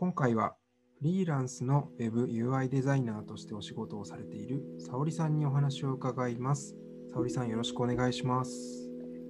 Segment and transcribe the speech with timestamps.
[0.00, 0.54] 今回は
[0.98, 6.74] フリーランスの WebUI デザイナーとしてお仕事をされている沙織さんにお話を伺います。
[7.12, 8.88] 沙織さんよろしくお願いします。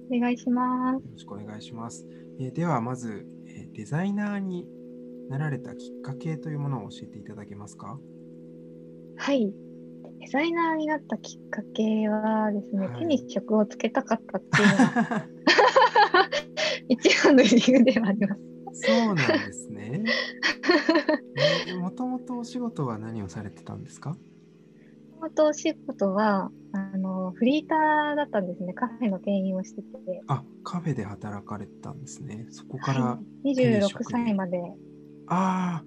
[0.09, 1.03] お願いします。
[1.03, 2.07] よろしくお願いします。
[2.39, 4.65] えーではまず、えーデザイナーに
[5.27, 7.99] なられたきっかけというものを教えていただけますか？
[9.17, 9.53] はい。
[10.21, 14.73] デザイナーになったきっかけはですね、はい手に職をつけたかったっていうの
[15.09, 15.27] が
[16.87, 18.50] 一番の理由ではあります。
[18.73, 20.03] そうなんですね。
[21.79, 24.15] もともとお仕事は何をされてたんですか？
[25.21, 28.73] もとお仕事はあのフリーターだったんですね。
[28.73, 29.87] カフェの店員をしてて。
[30.27, 32.47] あ、カフェで働かれてたんですね。
[32.49, 34.57] そこから、はい、手に26職で歳まで。
[35.27, 35.85] ああ、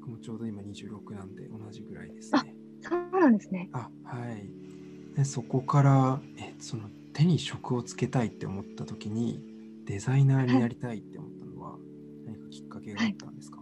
[0.00, 2.54] 僕もちょうど今26なんで同じぐらいですね。
[2.82, 3.70] そうなんですね。
[3.72, 4.50] あ、はい。
[5.16, 9.40] でそこからえその手に職をつけたいって思った時に
[9.86, 11.43] デザイナーになりたいって思った
[12.24, 13.58] 何かきっかけがあったんですか、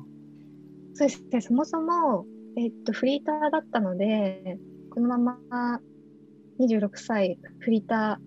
[0.94, 1.40] そうですね。
[1.40, 4.58] そもそも、えっと、フリーターだったので、
[4.90, 5.80] このまま
[6.58, 8.20] 26歳フリータ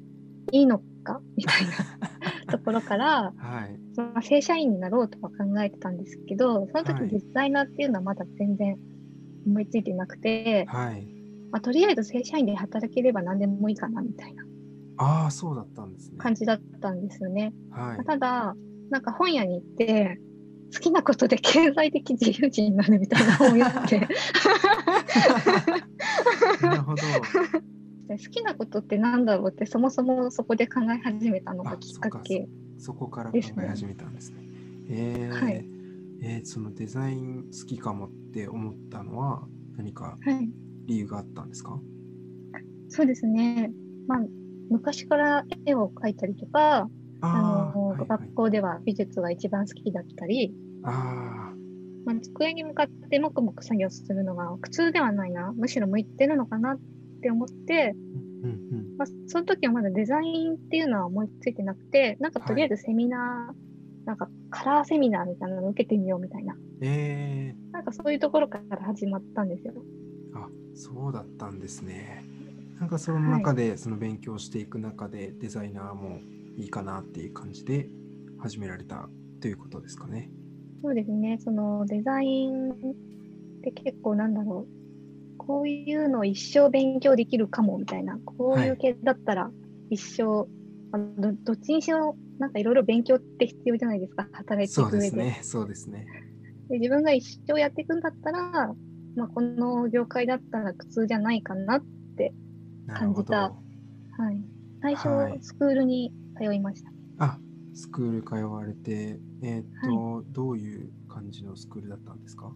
[0.51, 1.21] ーいいのか？
[1.37, 1.71] みたいな
[2.51, 3.79] ところから、はい。
[3.95, 8.77] まあ、正社員になろうとは考えてたんですけど、そのはい時デザイナーっていうのはまだ全然
[9.45, 11.07] 思いついてなくて、はい。
[11.51, 14.43] まあ、とりあえず正社員で働ければ何でもいいかなみたいな
[14.97, 16.17] ああ、そうだったんですね。
[16.17, 17.53] 感じだったんですよね。
[17.69, 18.03] はいまあ。
[18.03, 18.55] ただ、
[18.89, 20.19] なんか本屋に行って、
[20.73, 24.07] 好きなことで経済的自由人になるみたいな本を読んで、
[26.61, 27.01] なるほど。
[28.07, 32.47] で好きなことってなんだろうってそもそもそこで考え始めたのがあきっかけ。
[32.77, 34.43] そこから考え始めたんですね。
[34.89, 35.53] えーはい
[36.21, 40.49] えーそのデザイン好きかもって思ったのは何かはい、
[40.85, 41.79] 理由があったんですか？
[42.89, 43.71] そうですね。
[44.07, 44.19] まあ、
[44.69, 46.87] 昔から絵を描いたりとか、
[47.21, 48.07] あのはいはい。
[48.07, 51.53] 学校では美術が一番好きだったり、あ
[52.05, 56.79] まあ、机に向かって黙々作業するのが苦痛ではないな、むしろ向いてるのかなっ
[57.21, 58.55] て思って、ーうんう
[58.93, 58.97] ん。
[58.97, 69.73] まあ、その時はまだデザインっていうのは思いついてなくて、なんかとりあえずセミナー、なんかカラーセミナーみたいなのを受けてみようみたいな、えなんかそういうところから始まったんですよ。
[70.35, 72.23] ー、あそうだったんですね。
[72.79, 76.19] なんかその中で、その勉強していく中でデザイナーも
[76.57, 77.89] いいかなっていう感じで
[78.39, 79.09] 始められた
[79.41, 80.29] ということですかね。
[80.81, 82.75] そうですね、そのデザインっ
[83.63, 89.49] て結構なんだろう、こういうのを一生勉強できるかもみたいな、こういう系だったら
[89.89, 90.47] 一生、
[90.91, 95.05] あのどどっちにしろなんかいろいろ勉強って必要じゃないですか、働いていそうく上で。
[95.05, 95.39] ですね。
[95.41, 96.05] そうですね。
[96.69, 98.73] で自分が一生やっていくんだったら、
[99.15, 101.81] まあ、この業界だったら苦痛じゃないかな。
[102.85, 103.23] なるほど。
[103.23, 103.41] 感
[104.17, 104.41] はい、
[104.81, 106.91] 最初、はいスクールに通いました。
[107.19, 107.39] あ
[107.73, 112.53] スクール通われて、えーっと、どういう感じのスクールだったんですか？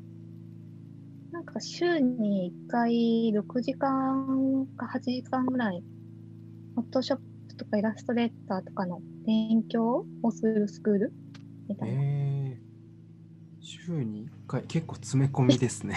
[1.32, 5.84] なんか週に1回6時間か8時間ぐらい、
[6.76, 7.20] フォトショッ
[7.50, 11.14] プとかイラストレーターとかの勉強をするスクール
[11.68, 11.96] みたいな。
[11.96, 15.96] えー、週に1回、結構詰め込みですね。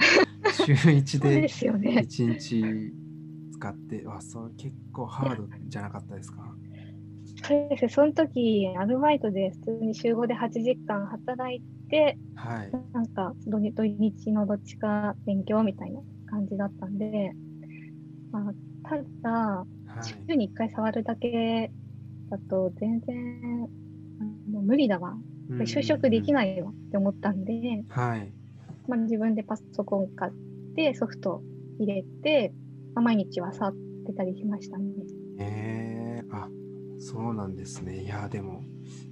[0.64, 2.06] 週1そうでですよね。
[2.08, 2.94] 1日
[3.52, 6.56] 使って、あ、そう結構ハードじゃなかったですか？
[7.42, 7.88] そうですね。
[7.90, 12.76] その時、アルバイトで普通に週5で8時間働いて、はい。
[12.92, 17.36] なんか土日のどっちか勉強みたいな感じだったんで、
[18.32, 20.26] まあ、ただ、はい。
[20.28, 21.72] 週に1回触るだけ
[22.30, 23.70] だと全然
[24.20, 25.14] あの無理だわ。
[25.58, 26.34] で就職できい。
[26.34, 28.32] ないわって思ったんで、はい。
[28.86, 30.32] まあ、自分でパソコン買っ
[30.76, 31.44] てソフト
[31.78, 32.54] 入れて、
[32.94, 33.74] まあ、毎日は触っ
[34.06, 34.84] てたりしましたね。
[35.38, 35.46] えー、あ、
[37.00, 38.04] そうなんですね。
[38.04, 38.62] いや、でも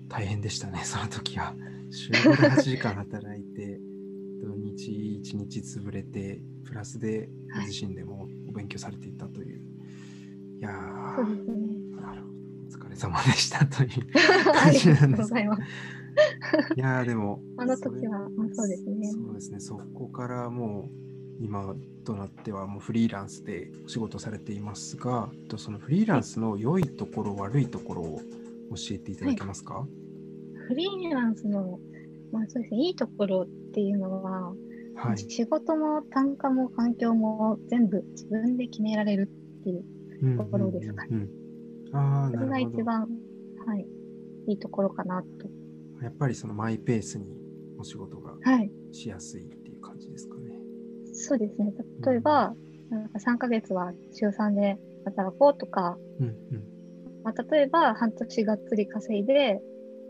[0.09, 1.55] 大変でしたね、その時は。
[1.91, 3.81] 週5で8時間働いて、
[4.41, 9.63] 土日1日潰れて、プラスでご自身でもお勉強されていたという。
[10.59, 11.57] いやーそうですね。
[12.01, 12.35] なるほど。
[12.67, 13.91] お疲れ様でしたという
[14.51, 15.23] あ 感じりがとうなんです。
[15.23, 15.63] ございます。
[16.77, 19.11] いやーでも、あの時は、まあ、そうですね。
[19.13, 19.61] そうですね。
[19.61, 21.08] そこからもう
[21.41, 21.75] 今
[22.05, 28.21] となってはもうフリーランスでお仕事されていますが、えっとそのフリーランスの良いところ、悪いところを
[28.71, 29.87] 教えていただけますか、
[30.69, 31.79] フリーランスの、
[32.33, 34.55] まあそうですね、いいところっていうのは、
[34.97, 35.19] はい。
[35.19, 39.31] 仕事も単価も環境も全部自分で決められる
[39.61, 39.85] っていう、
[40.23, 41.31] うんところですかねうんうんうん
[41.97, 42.59] ああ、それが。
[42.59, 43.07] 一番、は
[43.77, 43.87] い、
[44.49, 45.49] いいところかなと。
[46.03, 47.27] やっぱりそのマイペースに
[47.79, 50.35] お仕事がはい、しやすいっていう感じですか？
[50.37, 50.38] ね。
[51.19, 51.73] そうですね。
[52.07, 52.55] 例えば、
[52.91, 56.35] なんか3ヶ月は週3で働こうとか、うんうん。
[57.25, 59.61] まあ、例えば半年がっつり稼いで、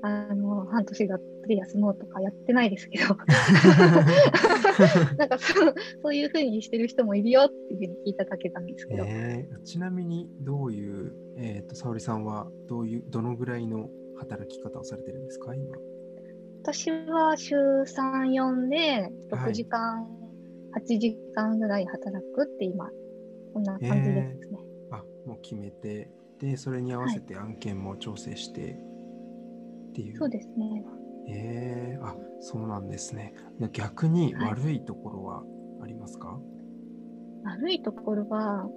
[0.02, 3.16] あの半年がっつり休もうとかやってないですけど
[5.16, 15.76] なんかそうそういうふうにしてる人もいるよっていうふうに聞いただけなんですけど、えーちなみにどういう、えっ、と、沙織さんはどういう、どのぐらいの働き方をされてるんですか、今？
[16.62, 18.76] 私は週3、4で
[19.30, 20.06] はい6時間、
[20.78, 22.88] 8時間ぐらい働くって今、
[23.52, 24.58] こんな感じですね。
[24.90, 30.16] あ、もう決めて、で、それに合わせて案件も調整してっていう。
[30.18, 30.84] そうですね。
[31.30, 33.34] えー、あ、そうなんですね。
[33.72, 35.42] 逆にはい悪いところは
[35.82, 36.38] ありますか、
[37.44, 38.68] 悪いところは、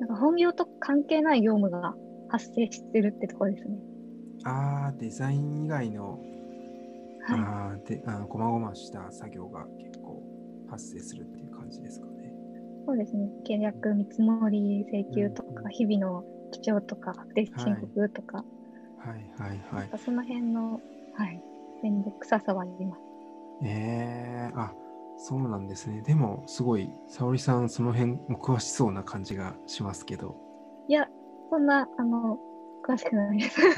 [0.00, 1.94] なんか本業と関係ない業務が
[2.28, 3.76] 発生してるってところですね。
[4.44, 6.18] ああ、デザイン以外の、
[7.24, 7.40] はい。
[7.40, 9.66] あーであー、こまごました作業が
[10.72, 12.32] 発生するっていう感じですかね。
[12.86, 13.28] そうですね。
[13.46, 18.44] 契約見積もり請求とか、うんうん日々の記帳とか、確定申告とか、は
[19.16, 19.90] いはいはい。
[19.98, 20.80] その辺の、
[21.14, 21.42] はい、
[21.82, 23.00] 面倒くささはあります。
[23.64, 24.74] えー、あ、
[25.16, 26.02] そうなんですね。
[26.02, 30.36] でも、すごい、沙織さん、その辺も詳しそうな感じがしますけど。
[30.88, 31.08] いや、
[31.50, 32.38] そんな、あの、
[32.86, 33.60] 詳しくないです。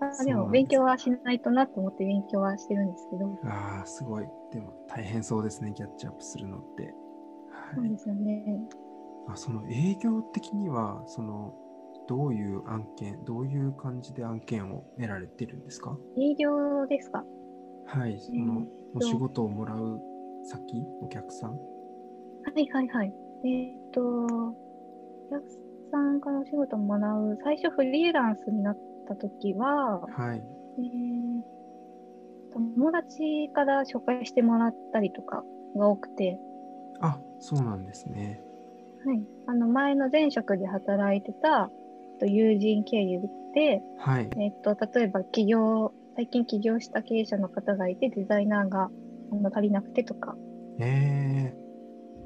[0.00, 4.26] あでも、勉強はしないとなと思って勉強はしてるんですけど、ああ、すごい。
[4.50, 6.94] でも、大変そうですね、キャッチアップするのって。
[7.50, 7.98] はいそうで。
[7.98, 8.68] すよね。
[9.28, 11.54] あその営業的には、その、
[12.06, 15.98] どういう案件、どういう感じで案件を得られてるんですか？
[16.16, 17.22] 営業ですか？
[17.84, 20.00] はい、その、お仕事をもらう
[20.44, 21.50] 先、お客さん？
[21.50, 21.58] は
[22.56, 23.14] いはいはい。
[23.44, 24.26] えーっと、お
[25.30, 25.44] 客
[25.90, 30.38] さんからお仕事をもらう、最初フリーランスになった時は、はい。
[30.78, 31.57] えー
[32.58, 35.44] 友達から紹介してもらったりとか
[35.76, 36.38] が多くて、
[37.00, 38.42] あ、そうなんですね。
[39.04, 41.70] はい、あの前の前職で働いてた
[42.12, 43.22] えっと友人経由
[43.54, 44.30] で、はい。
[44.38, 48.90] えっと、例えば起業、最近起業した経営者の方がいて、デザイナーが
[49.32, 50.36] あの足りなくてとか、
[50.80, 51.54] え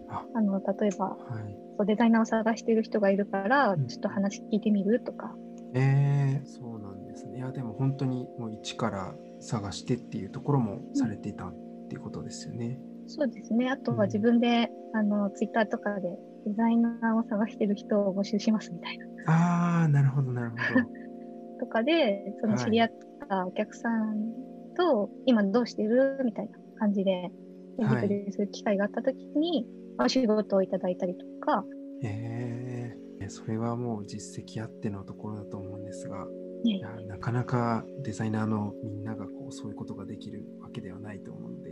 [0.08, 1.16] ー、あ、あの例えばは
[1.48, 1.56] い。
[1.76, 5.34] そうデザイナーを探している人がいるから、うんちょっと話聞いてみるとか、
[5.74, 7.38] えー、そうなんですね。
[7.38, 11.54] いや、でも本当にもう一から探してっていうところもされていたっ
[11.88, 12.78] ていうことですよね。
[13.06, 13.68] そうですね。
[13.68, 16.08] あとうんは自分で、あの、ツイッターとかで
[16.46, 19.04] デザイナーを探してる人を募集しますみたいな。
[19.26, 20.86] ああ、なるほど、なるほど。
[21.60, 22.90] とかで、そのはい知り合っ
[23.28, 24.32] たお客さん
[24.76, 26.20] と、今どうしてる？
[26.24, 27.30] みたいな感じで、や
[27.78, 29.66] りはい取りする機会があったときに、
[29.98, 31.64] お仕事をいただいたりとか、
[32.04, 41.70] えー、それはもう実績あってのところだと思うんですが、ねいやなかなかデザイナーのみんながこうそういうことができるわけではないと思うので、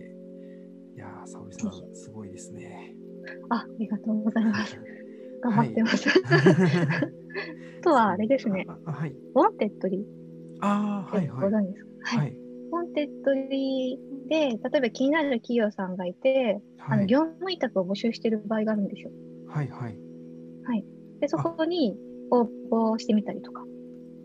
[0.96, 2.94] いやー、沙織さん、すごいですね。
[3.50, 4.78] あ、ありがとうございます。
[5.42, 6.08] 頑張ってます。
[6.08, 9.10] ああ とはあれですね、あはい。
[9.10, 10.04] Wantedly
[10.60, 11.52] ああ、はいはい。
[11.52, 11.60] は
[12.02, 12.32] はい。
[12.32, 17.06] Wantedlyで、例えば気になる企業さんがいて、あのはい。
[17.06, 19.10] 業務委託を募集してる場合があるんですよ。
[19.46, 19.96] はいはい。
[21.20, 21.96] で、そこに
[22.30, 22.48] 応
[22.94, 23.64] 募してみたりとか。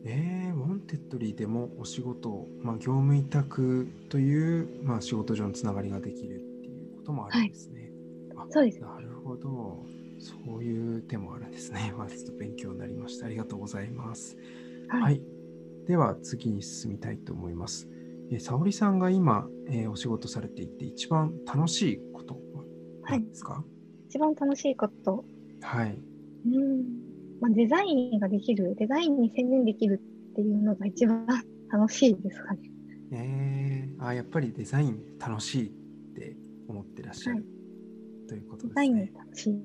[0.05, 7.91] えー、 Wantedlyでもお仕事を、まあ、業務委託という、まあ、仕事上のつながりができるっていうこともあるんですね。
[8.35, 8.79] あそうです。
[8.81, 9.85] なるほど。
[10.19, 11.93] そういう手もあるんですね。
[11.97, 13.25] まあ、ちょっと勉強になりました。
[13.25, 14.37] ありがとうございます。
[14.87, 15.01] はい。
[15.01, 15.21] はい。
[15.87, 17.89] では次に進みたいと思います。
[18.31, 22.63] えー、沙織さんが今、えーお仕事されていて一番楽しいことは
[23.09, 23.63] 何ですか？
[24.07, 25.25] 一番楽しいこと。
[25.61, 25.99] はい。
[26.47, 26.85] うん。
[27.41, 30.01] まあ、デザインができる、デザインに専念できる
[30.35, 31.25] っていうのが一番
[31.71, 32.59] 楽しいですかね。
[33.13, 35.71] えー、あやっぱりデザイン楽しいっ
[36.13, 36.35] て
[36.67, 37.45] 思ってらっしゃる、はい
[38.27, 39.19] ということデザインですね。
[39.19, 39.61] 楽しい。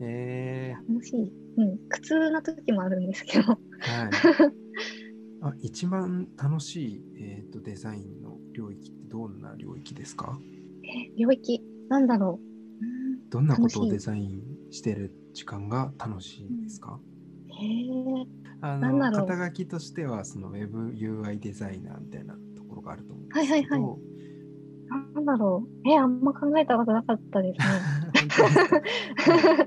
[0.00, 1.32] え楽しい。
[1.56, 1.78] うん。
[1.88, 3.44] 苦痛な時もあるんですけど。
[3.44, 3.58] ー、はい。
[5.40, 10.38] あ一番楽しい、えー、とデザインの領域ってどんな領域ですか？
[10.84, 12.84] え、領域、なんだろう。
[12.84, 17.00] うんどんなことをデザインしてる時間が楽しいんですか、
[17.48, 18.43] へえ。
[18.66, 24.14] あの肩書きとしてはその WebUI デザイナーみたいなところがあると思うんですはいけど、はいはい
[25.14, 25.88] なんだろう。
[25.88, 27.66] え、あんま考えたことなかったですね。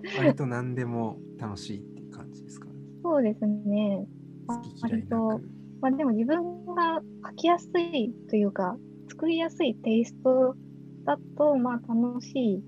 [0.18, 2.74] 割と何でも楽しいっていう感じですかね。
[3.04, 4.08] そうですね。
[4.48, 5.50] 好き嫌いな割く。
[5.82, 8.78] まあでも自分が書きやすいというか、
[9.10, 10.56] 作りやすいテイスト
[11.04, 12.62] だと、まあ楽しいっ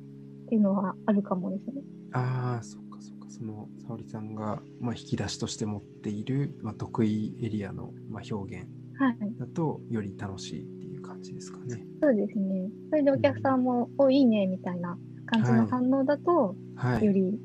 [0.47, 1.81] ていうのはあるかもですね。
[2.11, 3.29] ああ、そっかそっか。
[3.29, 8.67] その沙織さんが、まあ、引き出しとして持っている、まあ、得意エリアの、まあ、表現
[8.99, 9.17] はい。
[9.39, 11.83] だとより楽しいっていう感じですかね。
[12.01, 12.69] そうですね。
[12.89, 17.05] それでお客さんも、お、いいね、みたいな感じの反応だと、はい。
[17.05, 17.39] より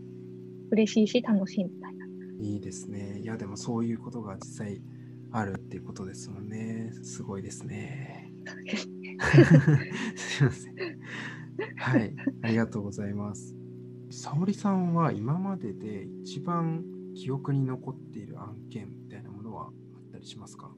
[0.73, 2.07] 嬉しいし楽しいみたいな。
[2.41, 3.21] いいですね。
[3.21, 4.83] いや、でもそういうことが実際
[5.31, 6.91] あるっていうことですもんね。
[7.03, 8.31] すごいですね。
[8.47, 9.17] そうですね。
[10.17, 10.75] すいません。
[11.77, 13.64] はい、ありがとうございます。
[14.25, 16.83] 沙織さんは今までで一番
[17.15, 19.73] 記憶に残っている案件みたいなものはあっ
[20.13, 20.71] たりしますか？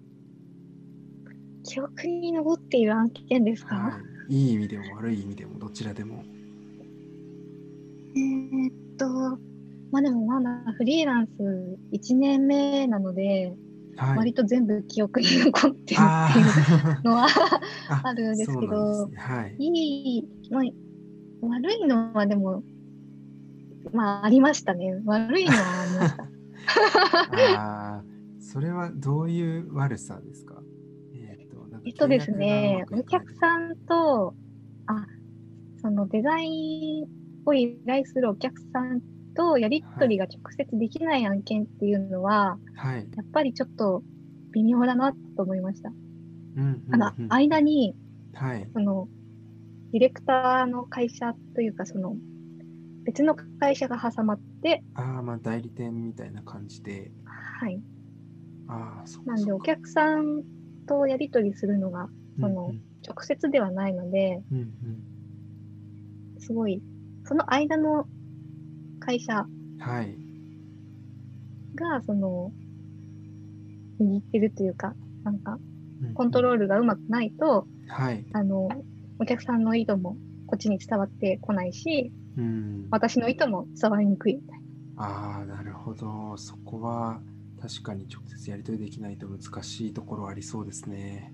[1.63, 4.35] 記憶に残っている案件ですか、はい。
[4.35, 6.25] いい意味でも悪い意味でもどちらでも。
[8.17, 9.07] えーっと、
[9.93, 11.31] まあでもまだフリーランス
[11.93, 13.55] 1年目なので、
[13.95, 14.19] はい。
[14.19, 17.27] 割と全部記憶に残ってるっていうあのは
[17.91, 19.55] あ あるんですけどねはい。
[19.57, 20.63] いい、まあ、
[21.47, 22.65] 悪いのはでも、
[23.97, 25.01] まあありましたね。
[25.05, 26.23] 悪いのはありました。
[27.59, 28.05] ああ、
[28.39, 30.63] それはどういう悪さですか？
[31.15, 34.35] えっ、と、なんかえっとですね、お客さんと、
[34.87, 35.07] あ、
[35.81, 37.07] そのデザイン
[37.45, 39.01] を依頼するお客さん
[39.35, 43.09] とやり取りが直接できない案件っていうのは、はい。
[43.17, 44.03] やっぱりちょっと
[44.53, 45.91] 微妙だなと思いました。
[45.91, 47.95] うんうんうんあの、間に、
[48.33, 48.69] はい。
[48.73, 49.09] その、
[49.93, 52.17] ディレクターの会社というか、その、
[53.07, 57.13] 別の会社が挟まって、ああ、まあ代理店みたいな感じで。
[57.61, 57.83] はい。
[58.67, 60.43] ああ、そうなんで、お客さん
[60.87, 62.11] とやり取りするのが、
[62.41, 65.07] そのうん直接ではないので、うんうん
[66.39, 66.83] すごい、
[67.25, 68.09] その間の
[69.01, 69.49] 会社。
[71.77, 72.53] が、その、
[74.01, 75.59] 握ってるというか、なんか、
[76.15, 78.25] コントロールがうまくないと、はい。
[78.33, 78.69] あの、
[79.19, 82.87] お客さんの意図もこっちに伝わってこないし、うん。
[82.91, 84.61] 私の意図も伝わりにくいみたい
[84.97, 86.37] ああ、なるほど。
[86.37, 87.21] そこは
[87.61, 91.33] 確かに直接やり取りできないと難しいところありそうですね。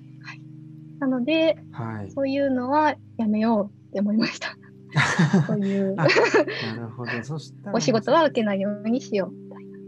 [1.01, 1.07] な。
[1.07, 2.11] なので、はい。
[2.11, 4.57] そういうのはやめようって思いました。
[5.47, 7.11] そういうあなるほど。
[7.23, 9.79] そしたらお仕事は受けないようにしようみたいな。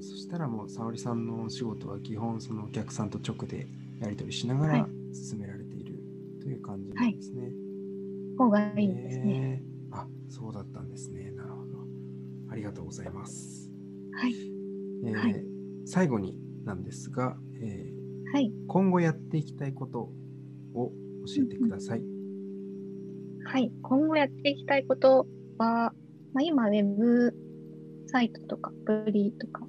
[0.00, 3.66] そしたらもう沙織さんのお仕事は基本そのお客さんと直で
[4.00, 5.98] やり取りしながらは進められている
[6.42, 7.50] という感じなんですね。
[8.36, 9.62] 方がいいですね。
[9.68, 11.30] へーあ、そうだったんですね。
[11.32, 11.78] なるほど。
[12.50, 13.70] ありがとうございます。
[14.12, 14.32] はい。
[15.04, 15.44] えーはい
[15.88, 17.96] 最後になんですが、えー
[18.32, 18.52] はい。
[18.66, 20.10] 今後やっていきたいこと
[20.74, 20.92] を
[21.26, 22.02] 教えてください。
[23.44, 23.70] はい。
[23.82, 25.26] 今後やっていきたいこと
[25.58, 25.92] は、
[26.34, 27.32] まあ、今、ウェブ
[28.08, 29.64] サイトとか、アプリとか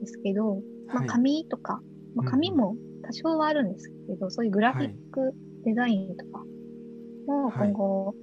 [0.00, 1.08] ですけど、まあ、はい。
[1.08, 1.82] 紙とか、
[2.14, 6.44] まあ、紙も多少はあるんですけど、そういうグラフィックデザインとか
[7.26, 8.14] もはい今後、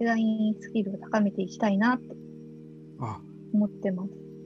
[0.00, 2.16] デザインスキルを高めていきたいなって
[3.00, 3.20] あ、
[3.52, 4.04] 思ってま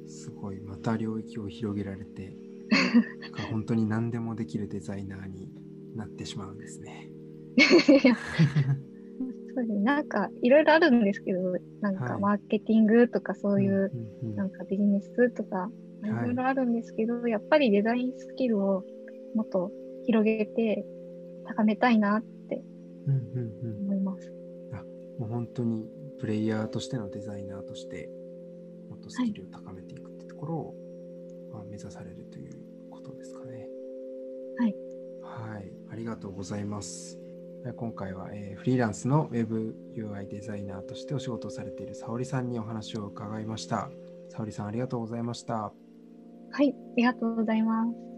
[0.08, 0.24] す。
[0.24, 0.60] すごい。
[0.60, 2.36] また領域を広げられて、
[3.50, 5.48] 本当に何でもできるデザイナーに
[5.94, 7.08] なってしまうんですね。
[7.56, 8.16] いや
[9.54, 9.80] そうですね。
[9.82, 11.40] なんか、いろいろあるんですけど、
[11.80, 13.92] なんはいか、マーケティングとか、そういう、
[14.34, 15.70] なんかビジネスとか、
[16.02, 18.84] いろいろあるんですけど、やっぱりデザインスキルを
[19.36, 19.70] もっと
[20.04, 20.84] 広げて
[21.46, 22.62] 高めたいなって
[25.18, 28.08] もう本当にプレイヤーとしてのデザイナーとして
[28.88, 30.74] もっとスキルを高めていくってところを、
[31.52, 32.52] まあ、目指されるという
[32.90, 33.68] ことですかね。
[34.58, 34.74] はい。
[35.22, 35.72] はい。
[35.90, 37.18] ありがとうございます。
[37.66, 43.90] え今回は、えーフリーランスの WebUI デザイナーとしてお仕事をされている沙織さんにお話を伺いました。
[44.28, 45.72] 沙織さんありがとうございました。
[46.50, 48.13] はい、ありがとうございます。